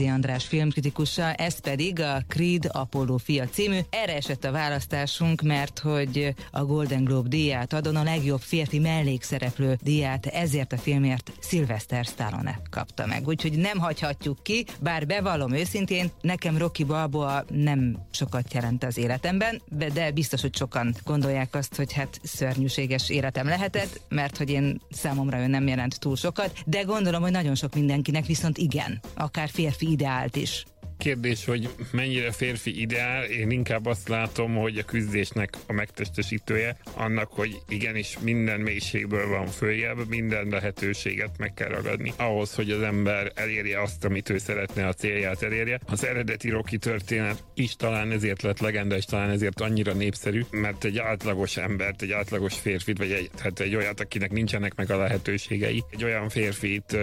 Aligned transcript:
Sergőzi 0.00 0.16
András 0.16 0.46
filmkritikussal, 0.46 1.32
ez 1.32 1.58
pedig 1.58 2.00
a 2.00 2.22
Creed 2.28 2.68
Apollo 2.72 3.16
fia 3.16 3.48
című. 3.48 3.78
Erre 3.90 4.16
esett 4.16 4.44
a 4.44 4.50
választásunk, 4.50 5.42
mert 5.42 5.78
hogy 5.78 6.34
a 6.50 6.64
Golden 6.64 7.04
Globe 7.04 7.28
díját 7.28 7.72
adon 7.72 7.96
a 7.96 8.02
legjobb 8.02 8.40
férfi 8.40 8.78
mellékszereplő 8.78 9.78
díját 9.82 10.26
ezért 10.26 10.72
a 10.72 10.78
filmért 10.78 11.32
Sylvester 11.40 12.04
Stallone 12.04 12.60
kapta 12.70 13.06
meg. 13.06 13.26
Úgyhogy 13.26 13.52
nem 13.52 13.78
hagyhatjuk 13.78 14.42
ki, 14.42 14.64
bár 14.80 15.06
bevallom 15.06 15.52
őszintén, 15.52 16.10
nekem 16.20 16.58
Rocky 16.58 16.84
Balboa 16.84 17.44
nem 17.48 17.96
sokat 18.10 18.54
jelent 18.54 18.84
az 18.84 18.98
életemben, 18.98 19.62
de 19.92 20.10
biztos, 20.10 20.40
hogy 20.40 20.56
sokan 20.56 20.94
gondolják 21.04 21.54
azt, 21.54 21.76
hogy 21.76 21.92
hát 21.92 22.20
szörnyűséges 22.22 23.10
életem 23.10 23.46
lehetett, 23.46 24.00
mert 24.08 24.36
hogy 24.36 24.50
én 24.50 24.80
számomra 24.90 25.38
ő 25.38 25.46
nem 25.46 25.66
jelent 25.66 25.98
túl 25.98 26.16
sokat, 26.16 26.52
de 26.66 26.82
gondolom, 26.82 27.22
hogy 27.22 27.30
nagyon 27.30 27.54
sok 27.54 27.74
mindenkinek 27.74 28.26
viszont 28.26 28.58
igen, 28.58 29.00
akár 29.14 29.48
férfi 29.48 29.89
ideált 29.90 30.36
is 30.36 30.64
kérdés, 31.00 31.44
hogy 31.44 31.68
mennyire 31.92 32.32
férfi 32.32 32.80
ideál, 32.80 33.24
én 33.24 33.50
inkább 33.50 33.86
azt 33.86 34.08
látom, 34.08 34.54
hogy 34.54 34.78
a 34.78 34.82
küzdésnek 34.82 35.56
a 35.66 35.72
megtestesítője 35.72 36.76
annak, 36.94 37.32
hogy 37.32 37.56
igenis 37.68 38.18
minden 38.22 38.60
mélységből 38.60 39.28
van 39.28 39.46
följebb, 39.46 40.08
minden 40.08 40.48
lehetőséget 40.48 41.38
meg 41.38 41.54
kell 41.54 41.68
ragadni 41.68 42.12
ahhoz, 42.16 42.54
hogy 42.54 42.70
az 42.70 42.82
ember 42.82 43.32
elérje 43.34 43.82
azt, 43.82 44.04
amit 44.04 44.30
ő 44.30 44.38
szeretne 44.38 44.86
a 44.86 44.92
célját 44.92 45.42
elérje. 45.42 45.80
Az 45.86 46.04
eredeti 46.04 46.50
Rocky 46.50 46.78
történet 46.78 47.44
is 47.54 47.76
talán 47.76 48.10
ezért 48.10 48.42
lett 48.42 48.60
legenda, 48.60 48.96
és 48.96 49.04
talán 49.04 49.30
ezért 49.30 49.60
annyira 49.60 49.92
népszerű, 49.92 50.44
mert 50.50 50.84
egy 50.84 50.98
átlagos 50.98 51.56
embert, 51.56 52.02
egy 52.02 52.12
átlagos 52.12 52.58
férfit, 52.58 52.98
vagy 52.98 53.12
egy, 53.12 53.30
hát 53.38 53.60
egy 53.60 53.74
olyat, 53.74 54.00
akinek 54.00 54.30
nincsenek 54.30 54.74
meg 54.74 54.90
a 54.90 54.96
lehetőségei, 54.96 55.84
egy 55.90 56.04
olyan 56.04 56.28
férfit 56.28 56.92
uh, 56.92 57.00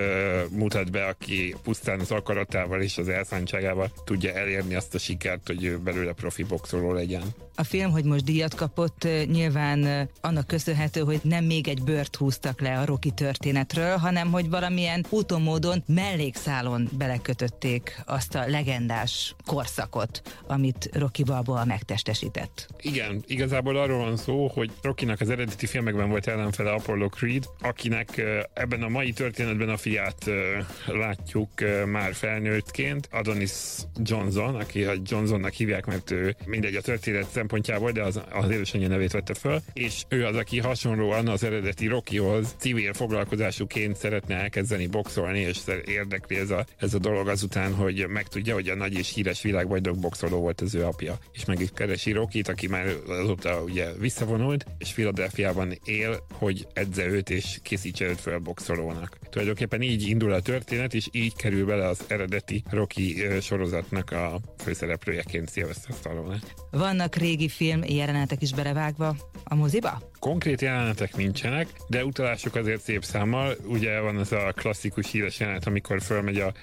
mutat 0.52 0.92
be, 0.92 1.06
aki 1.06 1.56
pusztán 1.64 2.00
az 2.00 2.12
akaratával 2.12 2.82
és 2.82 2.98
az 2.98 3.10
elszántságával 3.10 3.87
tudja 4.06 4.34
elérni 4.34 4.76
azt 4.76 4.96
a 4.96 4.98
sikert, 4.98 5.48
hogy 5.48 5.64
ő 5.64 5.78
belőle 5.78 6.14
profi 6.14 6.44
boxoló 6.44 6.92
legyen. 6.94 7.24
A 7.56 7.64
film, 7.64 7.92
hogy 7.92 8.04
most 8.04 8.24
díjat 8.24 8.56
kapott, 8.56 9.08
nyilván 9.32 10.10
annak 10.22 10.48
köszönhető, 10.48 11.02
hogy 11.02 11.20
nem 11.24 11.44
még 11.46 11.68
egy 11.68 11.84
bört 11.84 12.16
húztak 12.16 12.62
le 12.62 12.80
a 12.80 12.86
Rocky 12.86 13.12
történetről, 13.12 13.98
hanem 13.98 14.32
hogy 14.32 14.50
valamilyen 14.50 15.06
úton 15.10 15.42
módon 15.42 15.84
mellékszálon 15.88 16.90
belekötötték 16.98 18.02
azt 18.06 18.36
a 18.36 18.48
legendás 18.48 19.36
korszakot, 19.46 20.22
amit 20.48 20.90
Rocky 20.94 21.24
Balboa 21.24 21.66
megtestesített. 21.66 22.68
Igen, 22.82 23.24
igazából 23.28 23.78
arról 23.78 23.98
van 23.98 24.18
szó, 24.18 24.48
hogy 24.48 24.72
Rockynak 24.82 25.22
az 25.22 25.30
eredeti 25.30 25.66
filmekben 25.66 26.10
volt 26.10 26.28
ellenfele 26.28 26.72
Apollo 26.72 27.10
Creed, 27.10 27.46
akinek 27.60 28.22
ebben 28.54 28.84
a 28.84 28.90
mai 28.90 29.12
történetben 29.12 29.70
a 29.70 29.78
fiát 29.78 30.26
látjuk 30.86 31.50
már 31.86 32.14
felnőttként, 32.14 33.10
Adonis 33.12 33.52
Johnson, 34.04 34.56
aki 34.56 34.84
a 34.84 34.94
Johnsonnak 35.06 35.54
hívják, 35.54 35.86
mert 35.86 36.12
ő 36.12 36.36
mindegy 36.46 36.76
a 36.76 36.82
történet 36.82 37.30
szempontjából, 37.30 37.92
de 37.92 38.04
az, 38.04 38.22
az 38.32 38.50
édesanyja 38.50 38.88
nevét 38.88 39.12
vette 39.12 39.34
föl, 39.34 39.62
és 39.74 40.04
ő 40.10 40.26
az, 40.26 40.36
aki 40.36 40.60
hasonlóan 40.60 41.28
az 41.28 41.44
eredeti 41.44 41.88
Rockyhoz 41.88 42.56
civil 42.58 42.94
foglalkozásuként 42.94 43.96
szeretne 43.98 44.36
elkezdeni 44.36 44.88
boxolni, 44.88 45.40
és 45.40 45.60
érdekli 45.86 46.36
ez 46.36 46.50
a, 46.50 46.66
ez 46.78 46.94
a 46.94 47.00
dolog 47.00 47.28
azután, 47.28 47.74
hogy 47.74 48.08
megtudja, 48.08 48.54
hogy 48.54 48.70
a 48.70 48.76
nagy 48.76 48.94
és 48.94 49.14
híres 49.14 49.42
világbajnok 49.42 50.00
boxoló 50.00 50.40
volt 50.40 50.62
az 50.62 50.76
ő 50.76 50.86
apja. 50.86 51.18
És 51.34 51.46
meg 51.46 51.60
is 51.60 51.70
keresi 51.74 52.12
Rockit, 52.12 52.48
aki 52.48 52.68
már 52.68 52.96
azóta 53.08 53.62
ugye 53.64 53.94
visszavonult, 54.00 54.66
és 54.78 54.94
Philadelphiában 54.94 55.74
él, 55.84 56.26
hogy 56.32 56.68
edze 56.74 57.06
őt 57.06 57.30
és 57.30 57.60
készítse 57.64 58.06
őt 58.06 58.20
fel 58.20 58.40
boxolónak. 58.40 59.18
Tulajdonképpen 59.30 59.82
így 59.82 60.08
indul 60.08 60.32
a 60.32 60.42
történet, 60.42 60.94
és 60.94 61.08
így 61.12 61.36
kerül 61.36 61.66
bele 61.66 61.88
az 61.88 62.00
eredeti 62.08 62.64
Rocky 62.70 63.26
sorozatnak 63.68 64.12
a 64.12 64.40
főszereplőjeként 64.58 65.52
Sylvester 65.52 65.96
Stallone. 66.00 66.40
Vannak 66.72 67.16
régi 67.16 67.50
film 67.50 67.84
jelenetek 67.84 68.42
is 68.42 68.54
belevágva 68.54 69.16
a 69.44 69.56
moziba? 69.56 70.02
Konkrét 70.20 70.62
jelenetek 70.62 71.16
nincsenek, 71.16 71.68
de 71.88 72.06
utalások 72.06 72.56
azért 72.56 72.82
szép 72.82 73.04
számmal. 73.04 73.56
Ugye 73.66 74.00
van 74.00 74.18
az 74.18 74.32
a 74.32 74.54
klasszikus 74.56 75.12
híres 75.12 75.40
jelenet, 75.40 75.68
amikor 75.68 76.02
fölmegy 76.02 76.38
a, 76.38 76.54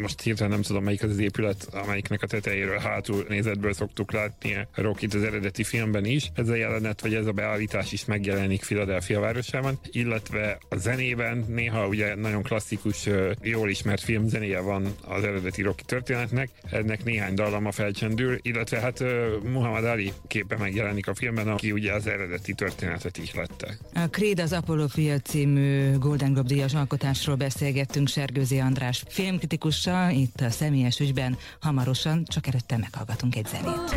most 0.00 0.20
hirtelen 0.20 0.52
nem 0.52 0.62
tudom 0.62 0.84
melyik 0.84 1.02
az 1.02 1.10
az 1.10 1.18
épület, 1.18 1.68
amelyiknek 1.72 2.22
a 2.22 2.26
tetejéről 2.26 2.78
hátul 2.78 3.24
nézetből 3.28 3.72
szoktuk 3.72 4.12
látni 4.12 4.54
a 4.54 4.66
Rockit 4.74 5.14
az 5.14 5.22
eredeti 5.22 5.64
filmben 5.64 6.04
is. 6.04 6.30
Ez 6.34 6.48
a 6.48 6.54
jelenet, 6.54 7.00
vagy 7.00 7.14
ez 7.14 7.26
a 7.26 7.32
beállítás 7.32 7.92
is 7.92 8.04
megjelenik 8.04 8.60
Philadelphia 8.60 9.20
városában, 9.20 9.78
illetve 9.90 10.58
a 10.68 10.76
zenében 10.76 11.44
néha 11.48 11.86
ugye 11.86 12.14
nagyon 12.14 12.42
klasszikus, 12.42 13.08
jól 13.42 13.70
ismert 13.70 14.02
filmzenéje 14.02 14.60
van 14.60 14.94
az 15.06 15.24
eredeti 15.24 15.62
Rocky 15.62 15.82
történetnek, 15.86 16.43
ennek 16.70 17.04
néhány 17.04 17.34
dallama 17.34 17.72
felcsendül, 17.72 18.38
illetve 18.42 18.80
hát 18.80 19.00
Muhammad 19.42 19.84
Ali 19.84 20.12
képe 20.26 20.56
megjelenik 20.56 21.08
a 21.08 21.14
filmben, 21.14 21.48
aki 21.48 21.72
ugye 21.72 21.92
az 21.92 22.06
eredeti 22.06 22.52
történetet 22.54 23.18
is 23.18 23.34
lette. 23.34 23.76
A 23.94 24.08
Creed 24.10 24.40
az 24.40 24.52
Apollo 24.52 24.88
Fia 24.88 25.18
című 25.18 25.98
Golden 25.98 26.32
Globe 26.32 26.48
díjas 26.48 26.74
alkotásról 26.74 27.36
beszélgettünk 27.36 28.08
Sergőzi 28.08 28.58
András 28.58 29.04
filmkritikussal, 29.08 30.10
itt 30.10 30.40
a 30.40 30.50
személyes 30.50 31.00
ügyben 31.00 31.36
hamarosan, 31.60 32.24
csak 32.24 32.46
előtte 32.46 32.76
meghallgatunk 32.76 33.36
egy 33.36 33.46
zenét. 33.46 33.94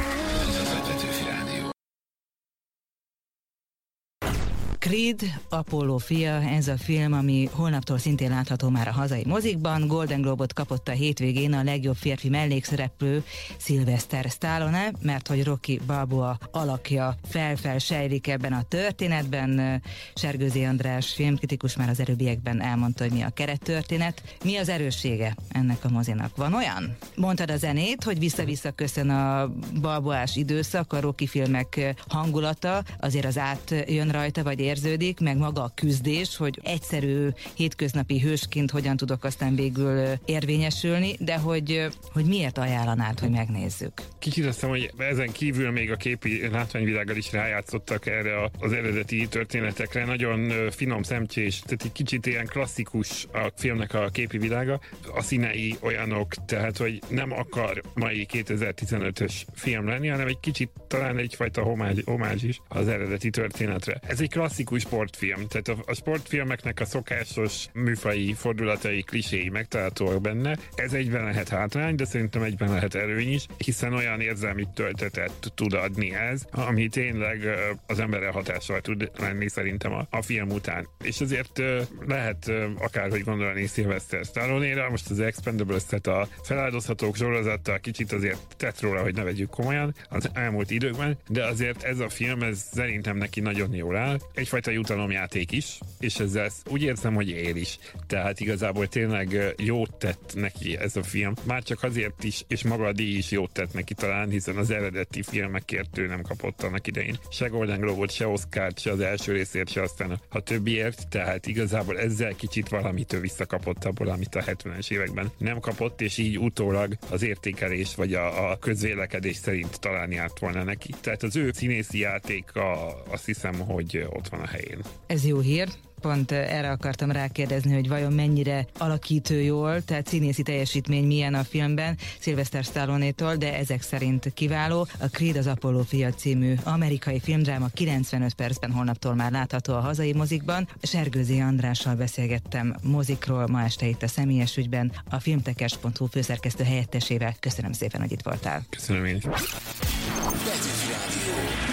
Creed, 4.87 5.21
Apollo 5.49 5.97
fia, 5.97 6.41
ez 6.41 6.67
a 6.67 6.77
film, 6.77 7.13
ami 7.13 7.49
holnaptól 7.51 7.97
szintén 7.97 8.29
látható 8.29 8.69
már 8.69 8.87
a 8.87 8.91
hazai 8.91 9.23
mozikban. 9.25 9.87
Golden 9.87 10.21
Globot 10.21 10.53
kapott 10.53 10.87
a 10.87 10.91
hétvégén 10.91 11.53
a 11.53 11.63
legjobb 11.63 11.95
férfi 11.95 12.29
mellékszereplő 12.29 13.23
Sylvester 13.57 14.25
Stallone, 14.29 14.91
mert 15.01 15.27
hogy 15.27 15.43
Rocky 15.43 15.79
Balboa 15.87 16.37
alakja 16.51 17.17
felfel 17.29 17.77
sejlik 17.77 18.27
ebben 18.27 18.53
a 18.53 18.63
történetben. 18.67 19.81
Sergőzi 20.15 20.63
András 20.63 21.13
filmkritikus 21.13 21.75
már 21.75 21.89
az 21.89 21.99
előbbiekben 21.99 22.61
elmondta, 22.61 23.03
hogy 23.03 23.13
mi 23.13 23.21
a 23.21 23.29
kerettörténet. 23.29 24.21
Mi 24.43 24.57
az 24.57 24.69
erőssége 24.69 25.35
ennek 25.51 25.85
a 25.85 25.89
mozinak? 25.89 26.35
Van 26.35 26.53
olyan? 26.53 26.97
Mondtad 27.15 27.51
a 27.51 27.57
zenét, 27.57 28.03
hogy 28.03 28.19
vissza-vissza 28.19 28.71
köszön 28.71 29.09
a 29.09 29.51
balboás 29.81 30.35
időszak, 30.35 30.93
a 30.93 30.99
Rocky 30.99 31.27
filmek 31.27 31.95
hangulata, 32.07 32.83
azért 32.99 33.25
az 33.25 33.37
átjön 33.37 34.09
rajta, 34.09 34.43
vagy 34.43 34.59
ér 34.59 34.75
érződik, 34.77 35.19
meg 35.19 35.37
maga 35.37 35.63
a 35.63 35.71
küzdés, 35.75 36.37
hogy 36.37 36.59
egyszerű 36.63 37.27
hétköznapi 37.53 38.19
hősként 38.19 38.71
hogyan 38.71 38.97
tudok 38.97 39.23
aztán 39.23 39.55
végül 39.55 40.17
érvényesülni, 40.25 41.15
de 41.19 41.37
hogy, 41.37 41.87
hogy 42.13 42.25
miért 42.25 42.57
ajánlanád, 42.57 43.19
hogy 43.19 43.29
megnézzük? 43.29 43.91
Kicsit 44.19 44.45
azt 44.45 44.53
hiszem, 44.53 44.69
hogy 44.69 44.91
ezen 44.97 45.31
kívül 45.31 45.71
még 45.71 45.91
a 45.91 45.95
képi 45.95 46.47
látványvilággal 46.51 47.15
is 47.15 47.31
rájátszottak 47.31 48.05
erre 48.05 48.49
az 48.59 48.71
eredeti 48.71 49.27
történetekre. 49.27 50.05
Nagyon 50.05 50.51
finom 50.69 51.03
szemcsés, 51.03 51.59
tehát 51.59 51.83
egy 51.83 51.91
kicsit 51.91 52.25
ilyen 52.25 52.45
klasszikus 52.45 53.27
a 53.33 53.51
filmnek 53.55 53.93
a 53.93 54.09
képi 54.09 54.37
világa. 54.37 54.79
A 55.15 55.21
színei 55.21 55.77
olyanok, 55.81 56.33
tehát 56.45 56.77
hogy 56.77 57.01
nem 57.09 57.31
akar 57.31 57.81
mai 57.93 58.27
2015-ös 58.33 59.33
film 59.53 59.87
lenni, 59.87 60.07
hanem 60.07 60.27
egy 60.27 60.39
kicsit 60.39 60.69
talán 60.87 61.17
egyfajta 61.17 61.61
homázs, 61.61 61.99
homázs 62.05 62.43
is 62.43 62.61
az 62.67 62.87
eredeti 62.87 63.29
történetre. 63.29 63.99
Ez 64.07 64.21
egy 64.21 64.29
klasszikus 64.29 64.56
klasszikus 64.57 64.81
sportfilm. 64.81 65.47
Tehát 65.47 65.67
a, 65.67 65.91
a 65.91 65.93
sportfilmeknek 65.93 66.79
a 66.79 66.85
szokásos 66.85 67.65
műfai 67.73 68.33
fordulatai, 68.33 69.01
kliséi 69.01 69.49
megtalálhatóak 69.49 70.21
benne. 70.21 70.57
Ez 70.75 70.93
egyben 70.93 71.23
lehet 71.23 71.49
hátrány, 71.49 71.95
de 71.95 72.05
szerintem 72.05 72.41
egyben 72.41 72.69
lehet 72.69 72.95
előny 72.95 73.33
is, 73.33 73.45
hiszen 73.57 73.93
olyan 73.93 74.21
érzelmi 74.21 74.67
töltetet 74.73 75.51
tud 75.55 75.73
adni 75.73 76.15
ez, 76.15 76.45
ami 76.51 76.87
tényleg 76.87 77.47
az 77.87 77.99
emberre 77.99 78.29
hatással 78.29 78.81
tud 78.81 79.11
lenni 79.19 79.49
szerintem 79.49 79.93
a, 79.93 80.07
a 80.09 80.21
film 80.21 80.49
után. 80.49 80.87
És 81.03 81.21
azért 81.21 81.61
lehet 82.07 82.51
akárhogy 82.79 83.23
gondolni 83.23 83.67
Sylvester 83.67 84.25
stallone 84.25 84.87
most 84.89 85.09
az 85.09 85.19
Expendables, 85.19 85.85
tehát 85.85 86.07
a 86.07 86.27
feláldozhatók 86.43 87.15
sorozattal 87.15 87.79
kicsit 87.79 88.11
azért 88.11 88.55
tett 88.57 88.81
róla, 88.81 89.01
hogy 89.01 89.15
ne 89.15 89.23
vegyük 89.23 89.49
komolyan 89.49 89.95
az 90.09 90.29
elmúlt 90.33 90.71
időkben, 90.71 91.17
de 91.27 91.45
azért 91.45 91.83
ez 91.83 91.99
a 91.99 92.09
film, 92.09 92.41
ez 92.41 92.63
szerintem 92.71 93.17
neki 93.17 93.39
nagyon 93.39 93.73
jól 93.73 93.95
áll. 93.95 94.19
Egy 94.33 94.46
egyfajta 94.47 94.71
jutalomjáték 94.71 95.51
is, 95.51 95.79
és 95.99 96.15
ezzel 96.15 96.49
úgy 96.69 96.81
érzem, 96.81 97.13
hogy 97.13 97.29
él 97.29 97.55
is. 97.55 97.77
Tehát 98.07 98.39
igazából 98.39 98.87
tényleg 98.87 99.53
jót 99.57 99.95
tett 99.95 100.31
neki 100.35 100.77
ez 100.77 100.95
a 100.95 101.03
film. 101.03 101.33
Már 101.43 101.63
csak 101.63 101.83
azért 101.83 102.23
is, 102.23 102.43
és 102.47 102.63
maga 102.63 102.85
a 102.85 102.91
díj 102.91 103.17
is 103.17 103.31
jót 103.31 103.51
tett 103.51 103.73
neki 103.73 103.93
talán, 103.93 104.29
hiszen 104.29 104.57
az 104.57 104.71
eredeti 104.71 105.23
filmekért 105.23 105.97
ő 105.97 106.07
nem 106.07 106.21
kapott 106.21 106.63
annak 106.63 106.87
idején. 106.87 107.17
Se 107.31 107.47
Golden 107.47 107.79
Globe-ot, 107.79 108.11
se 108.11 108.27
oscar 108.27 108.71
se 108.75 108.91
az 108.91 108.99
első 108.99 109.31
részért, 109.31 109.69
se 109.69 109.81
aztán 109.81 110.19
a 110.29 110.39
többiért, 110.39 111.07
tehát 111.09 111.47
igazából 111.47 111.99
ezzel 111.99 112.35
kicsit 112.35 112.69
valamit 112.69 113.13
ő 113.13 113.19
visszakapott 113.19 113.85
abból, 113.85 114.07
amit 114.07 114.35
a 114.35 114.43
70-es 114.43 114.91
években 114.91 115.31
nem 115.37 115.59
kapott, 115.59 116.01
és 116.01 116.17
így 116.17 116.37
utólag 116.39 116.97
az 117.09 117.23
értékelés 117.23 117.95
vagy 117.95 118.13
a, 118.13 118.51
a 118.51 118.57
közvélekedés 118.57 119.35
szerint 119.35 119.79
talán 119.79 120.11
járt 120.11 120.39
volna 120.39 120.63
neki. 120.63 120.93
Tehát 121.01 121.23
az 121.23 121.35
ő 121.35 121.51
színészi 121.51 121.99
játéka 121.99 122.95
azt 123.09 123.25
hiszem, 123.25 123.59
hogy 123.59 124.07
ott 124.09 124.29
van 124.37 124.45
a 124.45 124.49
helyén. 124.49 124.79
Ez 125.07 125.25
jó 125.25 125.39
hír, 125.39 125.67
Pont 126.01 126.31
erre 126.31 126.69
akartam 126.69 127.11
rákérdezni, 127.11 127.73
hogy 127.73 127.87
vajon 127.87 128.13
mennyire 128.13 128.65
alakítő 128.77 129.41
jól, 129.41 129.81
tehát 129.81 130.07
színészi 130.07 130.43
teljesítmény 130.43 131.05
milyen 131.05 131.33
a 131.33 131.43
filmben, 131.43 131.97
Sylvester 132.19 132.63
Stallone-tól, 132.63 133.35
de 133.35 133.55
ezek 133.55 133.81
szerint 133.81 134.33
kiváló. 134.33 134.87
A 134.99 135.05
Creed 135.05 135.35
az 135.35 135.47
Apollo 135.47 135.83
fia 135.83 136.13
című 136.13 136.55
amerikai 136.63 137.19
filmdráma 137.19 137.67
95 137.73 138.33
percben 138.33 138.71
holnaptól 138.71 139.15
már 139.15 139.31
látható 139.31 139.73
a 139.73 139.79
hazai 139.79 140.13
mozikban. 140.13 140.67
Sergőzi 140.81 141.39
Andrással 141.39 141.95
beszélgettem 141.95 142.75
mozikról 142.83 143.47
ma 143.47 143.61
este 143.61 143.87
itt 143.87 144.03
a 144.03 144.07
személyes 144.07 144.57
ügyben 144.57 144.91
a 145.09 145.19
filmtekes.hu 145.19 146.05
főszerkesztő 146.05 146.63
helyettesével. 146.63 147.35
Köszönöm 147.39 147.71
szépen, 147.71 148.01
hogy 148.01 148.11
itt 148.11 148.23
voltál. 148.23 148.65
Köszönöm 148.69 149.05
én. 149.05 149.21